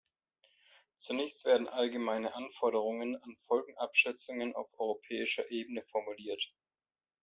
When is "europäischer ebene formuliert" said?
4.79-6.51